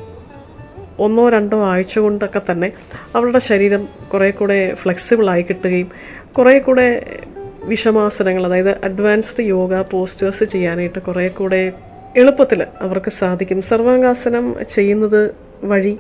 ഒന്നോ 0.99 1.29
രണ്ടോ 1.29 1.65
ആഴ്ച 1.65 1.99
കൊണ്ടൊക്കെ 1.99 2.41
തന്നെ 2.51 2.73
അവരുടെ 3.17 3.39
ശരീരം 3.39 3.89
കുറേ 4.13 4.31
കൂടെ 4.31 4.75
ഫ്ലെക്സിബിളായി 4.75 5.43
കിട്ടുകയും 5.43 5.91
കുറേ 6.39 6.59
കൂടെ 6.59 7.17
വിഷമാസനങ്ങൾ 7.65 8.47
അതായത് 8.47 8.85
അഡ്വാൻസ്ഡ് 8.85 9.45
യോഗ 9.45 9.81
പോസ്റ്റേഴ്സ് 9.81 10.45
ചെയ്യാനായിട്ട് 10.45 10.99
കുറേ 10.99 11.29
കൂടെ 11.29 11.73
എളുപ്പത്തിൽ 12.17 12.67
അവർക്ക് 12.81 13.11
സാധിക്കും. 13.11 13.63
സർവാംഗാസനം 13.63 14.57
ചെയ്യുന്നത് 14.75 15.35
വഴി 15.63 15.99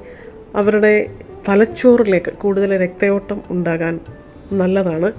അവരുടെ 0.54 1.06
തലച്ചോറിലേക്ക് 1.48 2.32
കൂടുതൽ 2.32 2.76
രക്തയോട്ടം 2.76 3.42
ഉണ്ടാകാൻ 3.50 4.00
നല്ലതാണ്. 4.52 5.12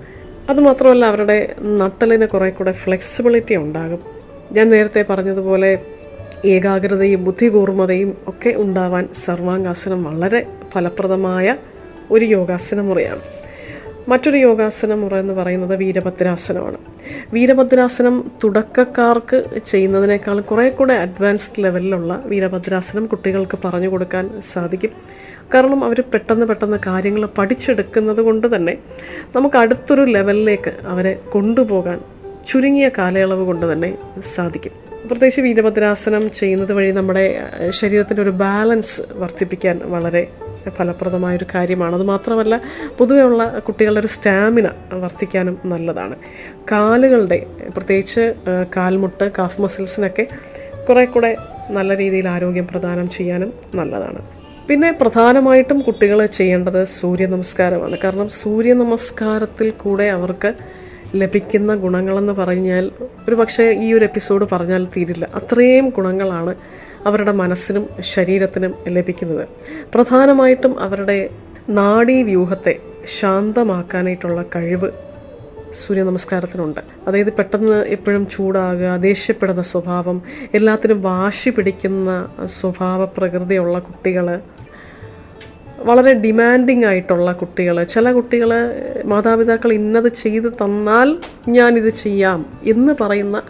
അതുമാത്രമല്ല 0.50 1.06
അവരുടെ 1.06 1.56
നട്ടലിന് 1.60 2.26
കുറേ 2.26 2.50
കൂടെ 2.50 2.72
ഫ്ലെക്സിബിലിറ്റി 2.72 3.56
ഉണ്ടാകും. 3.56 4.00
ഞാൻ 4.52 4.70
നേരത്തെ 4.70 5.06
പറഞ്ഞതുപോലെ 5.10 5.80
ഏകാഗ്രതയും 6.46 7.24
ബുദ്ധികൂർമ്മതയും 7.24 8.18
ഒക്കെ 8.28 8.54
ഉണ്ടാവാൻ 8.58 9.10
സർവാംഗാസനം 9.14 10.04
വളരെ 10.04 10.48
ഫലപ്രദമായ 10.72 11.56
ഒരു 12.12 12.26
യോഗാസന 12.26 12.82
മുറയാണ്. 12.82 13.20
മറ്റൊരു 14.08 14.38
യോഗാസന 14.38 14.94
മുറ 14.94 15.16
എന്ന് 15.16 15.34
പറയുന്നത് 15.34 15.80
വീരഭദ്രാസനമാണ്. 15.80 16.78
വീരഭദ്രാസനം 17.34 18.32
തുടക്കക്കാർക്ക് 18.44 19.44
ചെയ്യുന്നതിനേക്കാൾ 19.66 20.40
കുറേ 20.40 20.70
കൂടെ 20.70 20.94
അഡ്വാൻസ്ഡ് 20.94 21.64
ലെവലിലുള്ള 21.64 22.22
വീരഭദ്രാസനം 22.26 23.06
കുട്ടികൾക്ക് 23.06 23.58
പറഞ്ഞു 23.66 23.88
കൊടുക്കാൻ 23.88 24.42
സാധിക്കും. 24.54 25.21
കാരണം 25.54 25.84
അവർ 25.84 26.02
പെട്ടെന്ന് 26.02 26.46
പെട്ടെന്ന് 26.46 26.78
കാര്യങ്ങൾ 26.88 27.26
പഠിച്ചെടുക്കുന്നത് 27.26 28.22
കൊണ്ട് 28.22 28.56
തന്നെ 28.56 28.78
നമുക്ക് 29.36 29.58
അടുത്തൊരു 29.58 30.02
ലെവലിലേക്ക് 30.02 30.74
അവരെ 30.88 31.20
കൊണ്ടുപോകാൻ 31.30 32.00
ചുരുങ്ങിയ 32.50 32.90
കാലയളവ് 32.98 33.46
കൊണ്ട് 33.46 33.74
തന്നെ 33.74 33.98
സാധിക്കും. 34.36 34.72
പ്രത്യേകിച്ച് 35.08 35.42
വീരഭദ്രാസനം 35.42 36.32
ചെയ്യുന്നത് 36.32 36.74
വഴി 36.74 36.92
നമ്മുടെ 36.92 37.24
ശരീരത്തിന്റെ 37.70 38.22
ഒരു 38.22 38.30
ബാലൻസ് 38.30 39.02
വർദ്ധിപ്പിക്കാൻ 39.16 39.82
വളരെ 39.86 40.28
ഫലപ്രദമായൊരു 40.70 41.46
കാര്യമാണ്. 41.56 41.96
അത് 41.96 42.04
മാത്രമല്ല 42.04 42.62
പൊതുവെയുള്ള 42.98 43.60
കുട്ടികളുടെ 43.60 44.00
ഒരു 44.00 44.08
സ്റ്റാമിന 44.08 44.68
വർദ്ധിക്കാനും 44.94 45.60
നല്ലതാണ്. 45.66 46.16
കാലുകളുടെ 46.72 47.46
പ്രത്യേകിച്ച് 47.76 48.34
കാൽമുട്ട് 48.78 49.32
കാഫ് 49.40 49.62
മസിൽസിനൊക്കെ 49.62 50.28
കുറേ 50.90 51.06
കൂടെ 51.06 51.38
നല്ല 51.70 51.98
രീതിയിൽ 51.98 52.28
ആരോഗ്യം 52.28 52.68
പ്രദാനം 52.68 53.10
ചെയ്യാനും 53.10 53.54
നല്ലതാണ്. 53.76 54.41
പിന്നെ 54.72 54.90
പ്രധാനമായിട്ടും 54.92 55.82
കുട്ടികൾ 55.82 56.26
ചെയ്യേണ്ടത് 56.26 56.86
സൂര്യ 56.86 57.26
നമസ്കാരമാണ് 57.26 57.96
കാരണം 58.04 58.28
സൂര്യ 58.30 58.74
നമസ്കാരത്തിൽ 58.74 59.68
കൂടെ 59.72 60.06
അവർക്ക് 60.10 60.50
ലഭിക്കുന്ന 61.16 61.76
ഗുണങ്ങളെന്ന് 61.76 62.34
പറഞ്ഞാൽ 62.34 62.86
ഒരു 63.28 63.36
പക്ഷേ 63.36 63.66
ഈ 63.86 63.88
ഒരു 63.94 64.06
എപ്പിസോഡ് 64.06 64.46
പറഞ്ഞാൽ 64.52 64.84
തീരില്ല. 64.94 65.26
അത്രയും 65.40 65.88
ഗുണങ്ങളാണ് 65.98 66.54
അവരുടെ 67.06 67.34
മനസ്സിനും 67.42 67.86
ശരീരത്തിനും 68.14 68.74
ലഭിക്കുന്നത്. 68.88 69.46
പ്രധാനമായിട്ടും 69.94 70.76
അവരുടെ 70.80 71.30
നാഡീവ്യൂഹത്തെ 71.70 72.76
ശാന്തമാക്കാനായിട്ടുള്ള 73.20 74.42
കഴിവ് 74.56 74.92
സൂര്യ 75.82 76.04
നമസ്കാരത്തിനുണ്ട് 76.04 76.80
അതായത് 77.08 77.34
പെട്ടെന്ന് 77.34 77.78
എപ്പോഴും 77.98 78.24
ചൂടാകുക 78.28 78.96
ദേഷ്യപ്പെടുന്ന 79.08 79.64
സ്വഭാവം 79.74 80.18
എല്ലാത്തിനും 80.54 81.02
വാശി 81.02 81.50
പിടിക്കുന്ന 81.50 82.10
സ്വഭാവ 82.60 83.06
പ്രകൃതിയുള്ള 83.18 83.80
കുട്ടികൾ 83.80 84.28
വളരെ 85.86 86.14
ഡിമാൻഡിങ് 86.14 86.86
ആയിട്ടുള്ള 86.86 87.32
കുട്ടികൾ 87.32 87.84
ചില 87.84 88.12
കുട്ടികൾ 88.12 88.52
മാതാപിതാക്കൾ 89.06 89.74
ഇന്നത് 89.74 90.08
ചെയ്ത് 90.08 90.50
തന്നാൽ 90.54 91.18
ഞാനിത് 91.48 91.90
ചെയ്യാം 91.90 92.46
എന്ന് 92.64 92.94
പറയുന്ന 93.02 93.42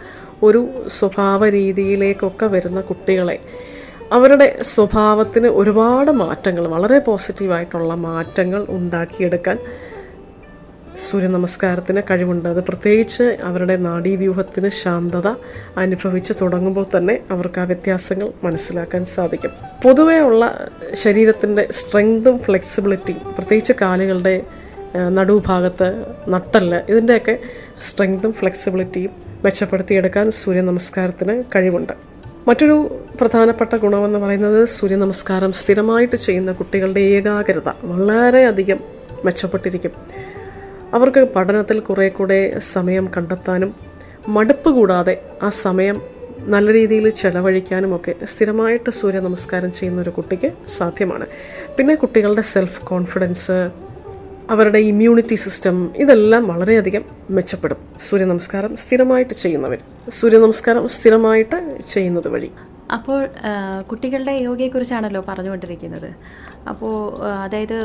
ഒരു 0.42 0.68
സ്വഭാവ 0.88 1.48
രീതിയിലേക്കൊക്കെ 1.48 2.46
വരുന്ന 2.46 2.80
കുട്ടികളെ. 2.80 3.38
അവരുടെ 4.12 4.58
സ്വഭാവത്തിന് 4.62 5.48
ഒരുപാട് 5.48 6.10
മാറ്റങ്ങൾ 6.10 6.68
വളരെ 6.68 6.98
പോസിറ്റീവായിട്ടുള്ള 6.98 7.94
മാറ്റങ്ങൾ 7.94 8.66
ഉണ്ടാക്കിയെടുക്കാൻ 8.68 9.58
സൂര്യ 10.96 11.26
നമസ്കാരത്തിന് 11.26 12.02
കഴിവുണ്ട്. 12.10 12.48
അത് 12.48 12.64
പ്രത്യേകിച്ച് 12.64 13.36
അവരുടെ 13.42 13.76
നാഡീവ്യൂഹത്തിന് 13.76 14.68
ശാന്തത 14.68 15.28
അനുഭവിച്ച് 15.76 16.32
തുടങ്ങുമ്പോൾ 16.40 16.86
തന്നെ 16.96 17.20
അവർക്ക് 17.30 17.60
ആ 17.60 17.64
വ്യത്യാസങ്ങൾ 17.64 18.32
മനസ്സിലാക്കാൻ 18.44 19.04
സാധിക്കും. 19.04 19.50
പൊതുവേ 19.84 20.18
ഉള്ള 20.18 20.68
ശരീരത്തിന്റെ 20.94 21.68
സ്ട്രെങ്തും 21.70 22.38
ഫ്ലെക്സിബിലിറ്റിയും 22.38 23.34
പ്രത്യേകിച്ച് 23.34 23.72
കാലുകളുടെ 23.80 24.42
നടുഭാഗത്ത് 25.08 26.04
നട്ടൽ 26.28 26.74
ഇതിന്റെയൊക്കെ 26.74 27.38
സ്ട്രെങ്തും 27.80 28.32
ഫ്ലെക്സിബിലിറ്റിയും 28.32 29.10
മെച്ചപ്പെടുത്തിയെടുക്കാൻ 29.44 30.30
സൂര്യ 30.30 30.60
നമസ്കാരത്തിന് 30.60 31.42
കഴിവുണ്ട്. 31.54 31.92
മറ്റൊരു 32.48 33.02
പ്രധാനപ്പെട്ട 33.20 33.76
ഗുണമെന്ന് 33.76 34.18
പറയുന്നത് 34.18 34.68
സൂര്യ 34.68 34.96
നമസ്കാരം 34.96 35.52
സ്ഥിരമായിട്ട് 35.52 36.16
ചെയ്യുന്ന 36.16 36.52
കുട്ടികളുടെ 36.52 37.00
ഏകാഗ്രത 37.00 37.68
വളരെയധികം 37.84 38.80
മെച്ചപ്പെട്ടിരിക്കും. 39.24 40.11
അവർക്ക് 40.94 41.28
പഠനത്തിൽ 41.36 41.80
കുറേ 41.80 42.08
കൂടെ 42.08 42.58
സമയം 42.58 43.08
കണ്ടെത്താനും 43.16 43.74
മടുപ്പ് 44.28 44.70
കൂടാതെ 44.70 45.14
ആ 45.42 45.48
സമയം 45.48 46.00
നല്ല 46.40 46.72
രീതിയിൽ 46.72 47.10
ചെലവഴിക്കാനും 47.10 47.96
ഒക്കെ 47.96 48.14
സ്ഥിരമായിട്ട് 48.24 48.90
സൂര്യ 48.90 49.20
നമസ്കാരം 49.20 49.72
ചെയ്യുന്ന 49.72 50.00
ഒരു 50.00 50.10
കുട്ടിക്ക് 50.10 50.52
സാധ്യമാണ്. 50.68 51.26
പിന്നെ 51.78 51.94
കുട്ടികളുടെ 51.94 52.42
സെൽഫ് 52.42 52.80
കോൺഫിഡൻസ് 52.84 53.70
അവരുടെ 54.50 54.78
ഇമ്മ്യൂണിറ്റി 54.78 55.34
സിസ്റ്റം 55.34 55.76
ഇതെല്ലാം 55.96 56.48
വളരെയധികം 56.48 57.04
മെച്ചപ്പെടും. 57.30 57.76
സൂര്യ 58.00 58.24
നമസ്കാരം 58.24 58.76
സ്ഥിരമായിട്ട് 58.76 59.34
ചെയ്യുന്നവർ. 59.34 59.80
സൂര്യ 60.12 60.38
നമസ്കാരം 60.38 60.88
സ്ഥിരമായിട്ട് 60.88 61.58
ചെയ്യുന്നത് 61.92 62.28
വഴി. 62.28 62.50
അപ്പോൾ 62.92 63.20
കുട്ടികളുടെ 63.90 64.32
യോഗയെക്കുറിച്ചാണല്ലോ 64.46 65.20
പറഞ്ഞുകൊണ്ടിരിക്കുന്നത്. 65.28 66.08
അപ്പോൾ 66.68 66.94
അതായത് 67.44 67.78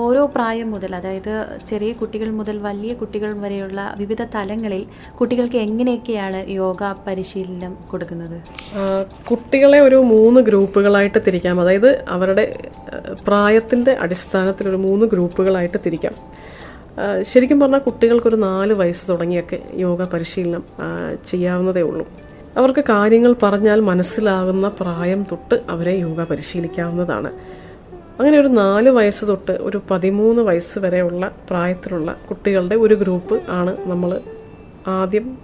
ഓരോ 0.00 0.22
പ്രായം 0.34 0.68
മുതൽ 0.70 0.92
അതായത് 0.96 1.34
ചെറിയ 1.68 1.92
കുട്ടികൾ 1.92 2.28
മുതൽ 2.30 2.56
വലിയ 2.58 2.92
കുട്ടികൾ 2.94 3.30
വരെയുള്ള 3.44 3.94
വിവിധ 3.98 4.22
തലങ്ങളിൽ 4.34 4.82
കുട്ടികൾക്ക് 5.20 5.56
എങ്ങനെയൊക്കെയാണ് 5.56 6.40
യോഗ 6.50 6.92
പരിശീലനം 7.06 7.74
കൊടുക്കുന്നത്? 7.90 8.36
കുട്ടികളെ 9.30 9.80
ഒരു 9.80 9.96
മൂന്ന് 10.12 10.40
ഗ്രൂപ്പുകളായിട്ട് 10.40 11.18
തിരിക്കാം. 11.26 11.60
അതായത് 11.60 11.90
അവരുടെ 12.08 12.46
പ്രായത്തിന്റെ 13.26 13.94
അടിസ്ഥാനത്തിൽ 14.00 14.68
ഒരു 14.68 14.76
മൂന്ന് 14.76 15.06
ഗ്രൂപ്പുകളായിട്ട് 15.06 15.78
തിരിക്കാം. 15.86 16.14
ശരിക്കും 17.30 17.60
പറഞ്ഞാൽ 17.60 17.78
കുട്ടികൾക്കൊരു 17.78 18.36
നാല് 18.36 18.74
വയസ്സ് 18.74 19.04
തുടങ്ങിയൊക്കെ 19.08 19.58
യോഗ 19.74 20.02
പരിശീലനം 20.14 20.64
ചെയ്യാവുന്നതേ 21.24 21.82
ഉള്ളൂ. 21.82 22.06
അവർക്ക് 22.56 22.84
കാര്യങ്ങൾ 22.88 23.34
പറഞ്ഞാൽ 23.42 23.80
മനസ്സിലാകുന്ന 23.80 24.68
പ്രായം 24.80 25.24
തൊട്ട് 25.32 25.60
അവരെ 25.70 25.92
യോഗ 25.92 26.24
പരിശീലിക്കാവുന്നതാണ്. 26.24 27.32
അങ്ങനെ 28.18 28.40
ഒരു 28.40 28.48
നാല് 28.48 28.88
വയസ്സ് 28.88 29.28
തൊട്ട് 29.28 29.52
ഒരു 29.52 29.82
പതിമൂന്ന് 29.90 30.42
വയസ്സ് 30.42 30.78
വരെയുള്ള 30.78 31.32
പ്രായത്തിലുള്ള 31.50 32.16
കുട്ടികളുടെ 32.30 32.74
ഒരു 32.74 32.94
ഗ്രൂപ്പ് 32.94 33.42
ആണ് 33.48 33.76
നമ്മൾ 33.86 34.20
ആദ്യം 34.86 35.38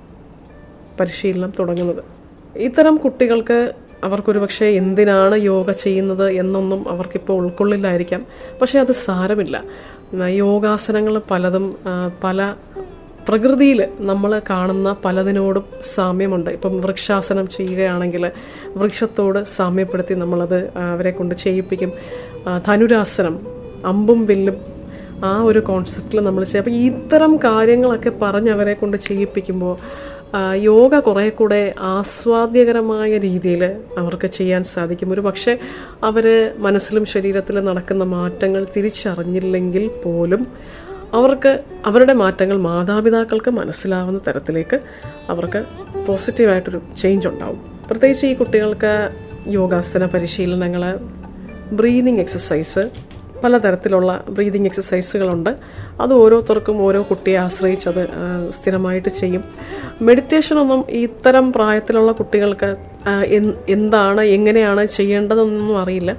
പരിശീലനം 1.00 1.52
തുടങ്ങുന്നത്. 1.58 2.04
ഇത്തരം 2.56 2.96
കുട്ടികൾക്ക് 2.96 3.72
അവർക്കൊരു 4.04 4.38
പക്ഷേ 4.38 4.66
എന്തിനാണ് 4.66 5.36
യോഗ 5.36 5.70
ചെയ്യുന്നത് 5.70 6.30
എന്നൊന്നും 6.30 6.88
അവർക്കിപ്പോൾ 6.88 7.32
ഉൾക്കൊള്ളില്ലായിരിക്കാം. 7.32 8.26
പക്ഷേ 8.60 8.78
അത് 8.78 8.92
സാരമില്ല. 8.92 9.64
യോഗാസനങ്ങൾ 10.28 11.22
പലതും 11.30 11.76
പല 12.24 12.54
പ്രകൃതിയിൽ 13.28 13.88
നമ്മൾ 14.00 14.42
കാണുന്ന 14.50 14.96
പലതിനോടും 15.04 15.64
സാമ്യമുണ്ട്. 15.82 16.50
ഇപ്പം 16.50 16.80
വൃക്ഷാസനം 16.80 17.46
ചെയ്യുകയാണെങ്കിൽ 17.48 18.30
വൃക്ഷത്തോട് 18.76 19.44
സാമ്യപ്പെടുത്തി 19.44 20.14
നമ്മളത് 20.14 20.58
അവരെ 20.76 21.10
കൊണ്ട് 21.10 21.34
ചെയ്യിപ്പിക്കും. 21.34 21.92
ധനുരാസനം 22.66 23.40
അമ്പും 23.84 24.26
വില്ലും 24.26 24.56
ആ 25.24 25.42
ഒരു 25.42 25.58
കോൺസെപ്റ്റിൽ 25.58 26.20
നമ്മൾ 26.20 26.44
ചെയ്യും. 26.44 26.62
അപ്പോൾ 26.62 26.76
ഇത്തരം 26.90 27.36
കാര്യങ്ങളൊക്കെ 27.36 28.12
പറഞ്ഞ് 28.22 28.50
അവരെ 28.50 28.74
കൊണ്ട് 28.74 28.96
ചെയ്യിപ്പിക്കുമ്പോൾ 28.96 29.76
യോഗ 30.56 30.98
കുറേ 30.98 31.28
കൂടെ 31.28 31.74
ആസ്വാദ്യകരമായ 31.80 33.18
രീതിയിൽ 33.18 33.62
അവർക്ക് 33.98 34.26
ചെയ്യാൻ 34.26 34.64
സാധിക്കും. 34.64 35.12
ഒരു 35.12 35.20
പക്ഷേ 35.20 35.58
അവർ 36.04 36.26
മനസ്സിലും 36.58 37.04
ശരീരത്തിലും 37.04 37.64
നടക്കുന്ന 37.64 38.04
മാറ്റങ്ങൾ 38.04 38.66
തിരിച്ചറിഞ്ഞില്ലെങ്കിൽ 38.76 39.90
പോലും 40.04 40.46
അവർക്ക് 41.14 41.52
അവരുടെ 41.86 42.12
മാറ്റങ്ങൾ 42.12 42.56
മാതാപിതാക്കൾക്ക് 42.56 43.50
മനസ്സിലാവുന്ന 43.50 44.20
തരത്തിലേക്ക് 44.28 44.78
അവർക്ക് 45.28 45.60
പോസിറ്റീവായിട്ടൊരു 46.06 46.80
ചേഞ്ച് 46.96 47.28
ഉണ്ടാവും. 47.28 47.60
പ്രത്യേകിച്ച് 47.90 48.26
ഈ 48.26 48.34
കുട്ടികൾക്ക് 48.34 48.92
യോഗാസന 49.48 50.06
പരിശീലനങ്ങൾ 50.06 50.82
ബ്രീതിങ് 51.72 52.20
എക്സസൈസ് 52.20 52.90
പലതരത്തിലുള്ള 53.44 54.24
ബ്രീതിങ് 54.28 54.64
എക്സസൈസുകളുണ്ട് 54.64 55.50
അത് 56.00 56.12
ഓരോരുത്തർക്കും 56.14 56.76
ഓരോ 56.82 57.00
കുട്ടിയെ 57.10 57.36
ആശ്രയിച്ചത് 57.36 58.02
സ്ഥിരമായിട്ട് 58.50 59.08
ചെയ്യും. 59.08 59.44
മെഡിറ്റേഷനൊന്നും 60.02 60.80
ഇത്തരം 60.90 61.52
പ്രായത്തിലുള്ള 61.52 62.12
കുട്ടികൾക്ക് 62.12 62.76
എന്താണ് 63.68 64.20
എങ്ങനെയാണ് 64.20 64.86
ചെയ്യേണ്ടതെന്നൊന്നും 64.86 65.78
അറിയില്ല. 65.82 66.16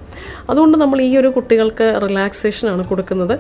അതുകൊണ്ട് 0.50 0.78
നമ്മൾ 0.78 1.02
ഈ 1.02 1.18
ഒരു 1.18 1.28
കുട്ടികൾക്ക് 1.28 2.00
റിലാക്സേഷനാണ് 2.04 2.84
കൊടുക്കുന്നത്. 2.90 3.40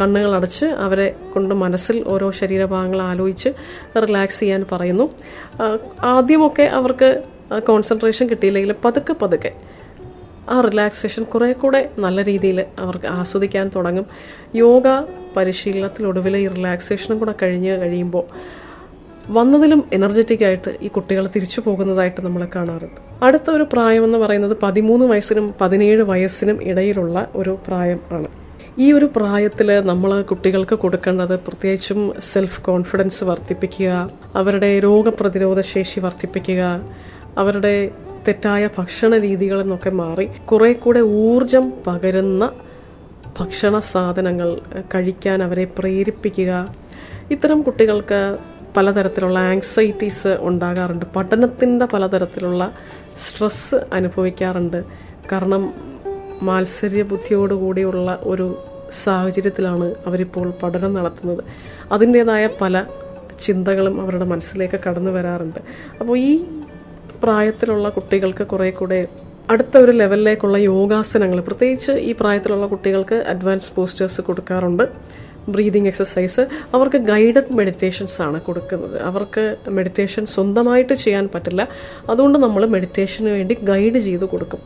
കണ്ണുകൾ 0.00 0.34
അടച്ച് 0.34 0.66
അവരെ 0.66 1.14
കൊണ്ട് 1.34 1.54
മനസ്സിൽ 1.54 2.04
ഓരോ 2.06 2.30
ശരീരഭാഗങ്ങൾ 2.30 3.02
ആലോചിച്ച് 3.02 3.52
റിലാക്സ് 4.04 4.40
ചെയ്യാൻ 4.40 4.64
പറയുന്നു. 4.72 5.10
ആദ്യമൊക്കെ 6.04 6.62
അവർക്ക് 6.62 7.22
കോൺസെൻട്രേഷൻ 7.68 8.26
കിട്ടിയില്ലെങ്കിൽ 8.28 8.74
പതുക്കെ 8.84 9.12
പതുക്കെ 9.12 9.52
ആ 10.48 10.60
റിലാക്സേഷൻ 10.60 11.22
കുറേ 11.22 11.52
കൂടെ 11.52 11.90
നല്ല 11.98 12.24
രീതിയിൽ 12.24 12.64
അവർക്ക് 12.78 13.06
ആസ്വദിക്കാൻ 13.06 13.70
തുടങ്ങും. 13.76 14.06
യോഗ 14.54 14.82
പരിശീലനത്തിലൊടുവിൽ 15.36 16.36
ഈ 16.36 16.48
റിലാക്സേഷനും 16.48 17.18
കൂടെ 17.18 17.34
കഴിഞ്ഞ് 17.42 17.80
കഴിയുമ്പോൾ 17.80 18.24
വന്നതിലും 19.30 19.84
എനർജറ്റിക് 19.92 20.44
ആയിട്ട് 20.44 20.76
ഈ 20.82 20.88
കുട്ടികൾ 20.88 21.26
തിരിച്ചു 21.26 21.60
പോകുന്നതായിട്ട് 21.60 22.20
നമ്മൾ 22.20 22.48
കാണാറുണ്ട്. 22.56 23.24
അടുത്ത 23.24 23.50
ഒരു 23.50 23.66
പ്രായം 23.72 24.04
എന്ന് 24.04 24.18
പറയുന്നത് 24.18 24.56
പതിമൂന്ന് 24.62 25.06
വയസ്സിനും 25.06 25.54
പതിനേഴ് 25.60 26.02
വയസ്സിനും 26.02 26.62
ഇടയിലുള്ള 26.62 27.28
ഒരു 27.34 27.58
പ്രായം 27.66 28.00
ആണ്. 28.12 28.26
ഈ 28.78 28.92
ഒരു 28.92 29.10
പ്രായത്തിൽ 29.16 29.80
നമ്മൾ 29.80 30.22
കുട്ടികൾക്ക് 30.22 30.76
കൊടുക്കേണ്ടത് 30.76 31.36
പ്രത്യേകിച്ചും 31.36 32.14
സെൽഫ് 32.20 32.60
കോൺഫിഡൻസ് 32.62 33.24
വർദ്ധിപ്പിക്കുക 33.24 34.10
അവരുടെ 34.34 34.78
രോഗപ്രതിരോധ 34.78 35.60
ശേഷി 35.60 36.00
വർദ്ധിപ്പിക്കുക 36.00 36.80
അവരുടെ 37.38 37.90
തെറ്റായ 38.28 38.68
ഭക്ഷണ 38.78 39.18
രീതികളിൽ 39.18 39.60
നിന്നൊക്കെ 39.60 39.90
മാറി 39.90 40.28
കുറെ 40.44 40.72
കൂടെ 40.72 41.00
ഊർജം 41.00 41.72
പകരുന്ന 41.86 42.52
ഭക്ഷണ 43.40 43.78
സാധനങ്ങൾ 43.78 44.58
കഴിക്കാൻ 44.94 45.42
അവരെ 45.42 45.64
പ്രേരിപ്പിക്കുക. 45.78 46.74
ഇത്തരം 47.30 47.62
കുട്ടികൾക്ക് 47.62 48.38
പലതരത്തിലുള്ള 48.76 49.38
ആങ്സൈറ്റീസ് 49.38 50.36
ഉണ്ടാകാറുണ്ട്. 50.40 51.04
പഠനത്തിന്റെ 51.16 51.86
പലതരത്തിലുള്ള 51.86 52.72
സ്ട്രെസ്സ് 53.16 53.74
അനുഭവിക്കാറുണ്ട്. 53.92 54.84
കാരണം 55.32 55.74
മാത്സര്യ 56.42 57.02
ബുദ്ധിയോടുകൂടിയുള്ള 57.02 58.18
ഒരു 58.22 58.58
സാഹചര്യത്തിലാണ് 58.92 59.94
അവരിപ്പോൾ 60.06 60.52
പഠനം 60.62 60.94
നടത്തുന്നത്. 60.94 61.44
അതിന്റേതായ 61.92 62.48
പല 62.60 62.84
ചിന്തകളും 63.40 64.00
അവരുടെ 64.00 64.24
മനസ്സിലേക്ക് 64.24 64.80
കടന്നു 64.88 65.10
വരാറുണ്ട്. 65.10 65.60
അപ്പോൾ 66.00 66.18
ഈ 66.18 66.44
പ്രായത്തിലുള്ള 67.22 67.88
കുട്ടികൾക്ക് 67.88 68.46
കുറേ 68.46 68.70
കൂടെ 68.70 69.08
അടുത്ത 69.50 69.78
ഒരു 69.78 69.92
ലെവലിലേക്കുള്ള 69.92 70.56
യോഗാസനങ്ങൾ. 70.58 71.40
പ്രത്യേകിച്ച് 71.40 71.92
ഈ 71.92 72.14
പ്രായത്തിലുള്ള 72.20 72.66
കുട്ടികൾക്ക് 72.66 73.14
അഡ്വാൻസ് 73.14 73.72
പോസ്റ്റേഴ്സ് 73.76 74.20
കൊടുക്കാറുണ്ട്. 74.20 74.84
ബ്രീതിങ് 75.48 75.86
എക്സസൈസ് 75.86 76.42
അവർക്ക് 76.74 76.98
ഗൈഡഡ് 77.10 77.52
മെഡിറ്റേഷൻസ് 77.58 78.22
ആണ് 78.22 78.40
കൊടുക്കുന്നത്. 78.40 78.96
അവർക്ക് 79.02 79.56
മെഡിറ്റേഷൻ 79.68 80.26
സ്വന്തമായിട്ട് 80.26 80.94
ചെയ്യാൻ 81.04 81.28
പറ്റില്ല. 81.34 81.68
അതുകൊണ്ട് 82.10 82.38
നമ്മൾ 82.38 82.66
മെഡിറ്റേഷന് 82.66 83.30
വേണ്ടി 83.38 83.54
ഗൈഡ് 83.62 83.98
ചെയ്ത് 83.98 84.24
കൊടുക്കും. 84.24 84.60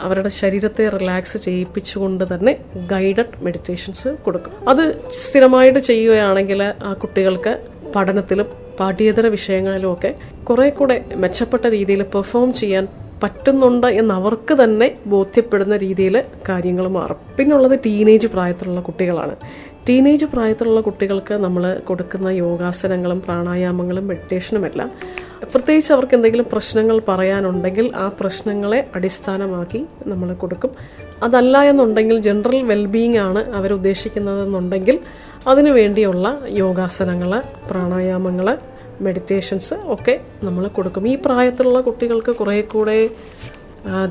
അവരുടെ 0.00 0.28
ശരീരത്തെ 0.28 0.88
റിലാക്സ് 0.88 1.38
ചെയ്യിപ്പിച്ചുകൊണ്ട് 1.38 2.24
തന്നെ 2.34 2.52
ഗൈഡഡ് 2.92 3.36
മെഡിറ്റേഷൻസ് 3.42 4.08
കൊടുക്കും. 4.24 4.52
അത് 4.68 4.84
സ്ഥിരമായിട്ട് 5.10 5.78
ചെയ്യുകയാണെങ്കിൽ 5.78 6.62
ആ 6.62 6.92
കുട്ടികൾക്ക് 6.92 7.54
പഠനത്തിലും 7.96 8.63
പാഠ്യേതര 8.80 9.26
വിഷയങ്ങളിലും 9.26 9.92
ഒക്കെ 9.92 10.14
കുറെ 10.44 10.70
കൂടെ 10.70 11.04
മെച്ചപ്പെട്ട 11.16 11.66
രീതിയിൽ 11.66 12.02
പെർഫോം 12.02 12.52
ചെയ്യാൻ 12.52 12.88
പറ്റുന്നുണ്ട് 13.22 13.86
എന്ന് 13.86 14.14
അവർക്ക് 14.14 14.54
തന്നെ 14.64 14.98
ബോധ്യപ്പെടുന്ന 15.06 15.76
രീതിയിൽ 15.76 16.22
കാര്യങ്ങൾ 16.48 16.88
മാറും. 16.88 17.16
പിന്നുള്ളത് 17.38 17.78
ടീനേജ് 17.86 18.26
പ്രായത്തിലുള്ള 18.26 18.80
കുട്ടികളാണ്. 18.80 19.36
ടീനേജ് 19.88 20.24
പ്രായത്തിലുള്ള 20.24 20.80
കുട്ടികൾക്ക് 20.80 21.34
നമ്മൾ 21.34 21.80
കൊടുക്കുന്ന 21.86 22.28
യോഗാസനങ്ങളും 22.28 23.20
പ്രാണായാമങ്ങളും 23.20 24.06
മെഡിറ്റേഷനും 24.06 24.66
എല്ലാം 24.66 24.92
പ്രത്യേകിച്ച് 25.42 25.92
അവർക്ക് 25.92 26.14
എന്തെങ്കിലും 26.14 26.46
പ്രശ്നങ്ങൾ 26.52 27.00
പറയാനുണ്ടെങ്കിൽ 27.08 27.92
ആ 27.96 28.12
പ്രശ്നങ്ങളെ 28.20 28.86
അടിസ്ഥാനമാക്കി 28.94 29.86
നമ്മൾ 30.06 30.32
കൊടുക്കും. 30.32 30.70
അതല്ല 31.22 31.62
എന്നുണ്ടെങ്കിൽ 31.62 32.18
ജനറൽ 32.18 32.62
വെൽബീയിങ് 32.62 33.16
ആണ് 33.16 33.52
അവരുദ്ദേശിക്കുന്നതെന്നുണ്ടെങ്കിൽ 33.52 35.00
അതിനു 35.50 35.70
വേണ്ടിയുള്ള 35.70 36.26
യോഗാസനങ്ങൾ 36.62 37.42
പ്രാണായാമങ്ങൾ 37.70 38.46
മെഡിറ്റേഷൻസ് 39.00 39.76
ഒക്കെ 39.94 40.14
നമ്മൾ 40.44 40.64
കൊടുക്കും. 40.68 41.08
ഈ 41.08 41.14
പ്രായത്തിലുള്ള 41.24 41.80
കുട്ടികൾക്ക് 41.80 42.32
കുറേ 42.40 42.60
കൂടെ 42.74 43.10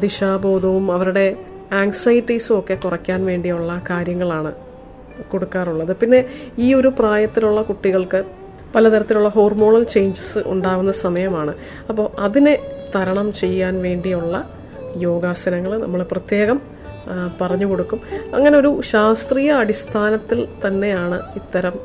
ദിശാബോധവും 0.03 0.91
അവരുടെ 0.91 1.25
ആങ്സൈറ്റീസും 1.71 2.59
ഒക്കെ 2.59 2.75
കുറയ്ക്കാൻ 2.83 3.25
വേണ്ടിയുള്ള 3.25 3.81
കാര്യങ്ങളാണ് 3.89 4.51
കൊടുക്കാറുള്ളത്. 5.31 5.93
പിന്നെ 6.01 6.19
ഈ 6.59 6.73
ഒരു 6.73 6.87
പ്രായത്തിലുള്ള 6.99 7.61
കുട്ടികൾക്ക് 7.61 8.19
പലതരത്തിലുള്ള 8.75 9.29
ഹോർമോണൽ 9.29 9.83
ചേഞ്ചസ് 9.83 10.41
ഉണ്ടാകുന്ന 10.45 10.91
സമയമാണ്. 11.05 11.53
അപ്പോൾ 11.89 12.07
അതിനെ 12.19 12.53
തരണം 12.95 13.33
ചെയ്യാൻ 13.33 13.81
വേണ്ടിയുള്ള 13.81 14.35
യോഗാസനങ്ങൾ 14.97 15.71
നമ്മൾ 15.83 16.01
പ്രത്യേകം 16.03 16.59
പറഞ്ഞു 17.41 17.65
കൊടുക്കും. 17.65 17.99
അങ്ങനെ 18.35 18.57
ഒരു 18.57 18.81
ശാസ്ത്രീയ 18.91 19.51
അടിസ്ഥാനത്തിൽ 19.51 20.47
തന്നെയാണ് 20.65 21.19
ഇത്തരം 21.35 21.75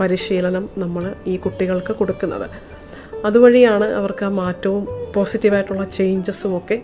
പരിശീലനം 0.00 0.68
നമ്മൾ 0.78 1.14
ഈ 1.26 1.36
കുട്ടികൾക്ക് 1.36 1.92
കൊടുക്കുന്നത്. 1.92 2.46
അതുവഴിയാണ് 3.24 3.86
അവർക്ക് 4.00 4.24
ആ 4.24 4.28
മാറ്റവും 4.28 4.82
പോസിറ്റീവായിട്ടുള്ള 5.14 5.84
ചേഞ്ചസും 5.84 6.56
ഒക്കെ 6.56 6.76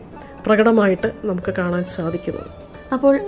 പ്രകടമായിട്ട് 0.47 1.09
നമുക്ക് 1.25 1.55
കാണാൻ 1.59 1.85
സാധിക്കുന്നത്. 1.85 2.51
അപ്പോൾ 2.93 3.21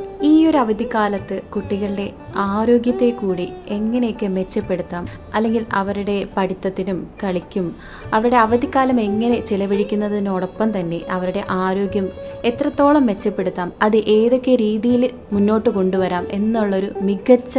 ഒരു 0.46 0.56
അവധിക്കാലത്ത് 0.56 1.40
കുട്ടികളുടെ 1.54 2.10
ആരോഗ്യത്തെ 2.36 3.10
കൂടി 3.10 3.48
എങ്ങനെയൊക്കെ 3.68 4.26
മെച്ചപ്പെടുത്താം? 4.26 5.06
അല്ലെങ്കിൽ 5.34 5.66
അവരുടെ 5.72 6.26
പഠിത്തത്തിനും 6.36 7.10
കളിക്കും 7.24 7.76
അവരുടെ 8.14 8.36
അവധിക്കാലം 8.36 9.00
എങ്ങനെ 9.00 9.46
ചെലവഴിക്കുന്നതിനോടൊപ്പം 9.46 10.80
തന്നെ 10.80 11.00
അവരുടെ 11.10 11.44
ആരോഗ്യം 11.50 12.08
എത്രത്തോളം 12.44 13.06
മെച്ചപ്പെടുത്താം 13.06 13.72
അത് 13.82 13.96
ഏതൊക്കെ 13.96 14.54
രീതിയിൽ 14.54 15.10
മുന്നോട്ട് 15.32 15.70
കൊണ്ടുവരാം 15.70 16.26
എന്നുള്ളൊരു 16.30 16.90
മികച്ച 17.02 17.58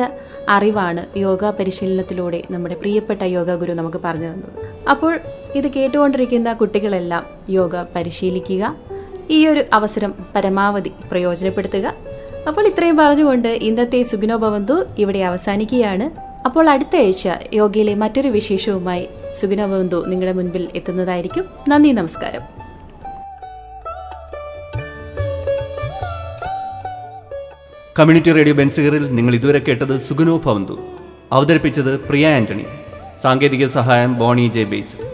അറിവാണ് 0.49 1.17
യോഗ 1.17 1.49
പരിശീലനത്തിലൂടെ 1.49 2.43
നമ്മുടെ 2.51 2.75
പ്രിയപ്പെട്ട 2.75 3.23
യോഗ 3.23 3.55
ഗുരു 3.55 3.73
നമുക്ക് 3.73 4.01
പറഞ്ഞു 4.05 4.27
തന്നത്. 4.27 4.89
അപ്പോൾ 4.89 5.19
ഇത് 5.55 5.67
കേട്ടുകൊണ്ടിരിക്കുന്ന 5.67 6.53
കുട്ടികളെല്ലാം 6.53 7.25
യോഗ 7.49 7.75
പരിശീലിക്കുക 7.95 8.75
ഈ 9.29 9.47
ഒരു 9.47 9.63
അവസരം 9.73 10.13
പരമാവധി 10.35 10.91
പ്രയോജനപ്പെടുത്തുക. 11.11 12.12
അപ്പോൾ 12.47 12.67
ഇത്രയും 12.67 12.97
പറഞ്ഞുകൊണ്ട് 12.97 13.47
ഇന്നത്തെ 13.47 14.03
സുഗുണോ 14.03 14.35
ഭവന്തു 14.37 14.85
ഇവിടെ 14.97 15.19
അവസാനിക്കുകയാണ്. 15.19 16.05
അപ്പോൾ 16.45 16.69
അടുത്ത 16.69 16.95
ആഴ്ച 16.95 17.29
യോഗയിലെ 17.53 17.95
മറ്റൊരു 17.95 18.27
വിശേഷവുമായി 18.27 19.09
സുഗുണോ 19.35 19.65
ഭവന്തു 19.67 20.05
നിങ്ങളുടെ 20.05 20.33
മുൻപിൽ 20.37 20.67
എത്തുന്നതായിരിക്കും. 20.75 21.45
നന്ദി 21.67 21.89
നമസ്കാരം. 21.89 22.43
കമ്മ്യൂണിറ്റി 27.99 28.31
റേഡിയോ 28.31 28.55
ബെൻസിഗറിൽ 28.55 29.15
നിങ്ങൾ 29.15 29.35
ഇതുവരെ 29.35 29.59
കേട്ടത് 29.59 30.01
സുഗുനോ 30.09 30.37
ഭവന്തു. 30.37 30.77
അവതരിപ്പിച്ചത് 31.31 31.99
പ്രിയ 31.99 32.27
ആന്റണി. 32.27 32.65
സാങ്കേതിക 33.23 33.67
സഹായം 33.67 34.19
ബോണി 34.19 34.51
ജെ 34.55 34.63
ബേസ്. 34.63 35.12